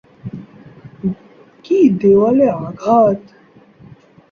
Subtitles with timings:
[1.65, 3.21] কি দেওয়ালে আঘাত!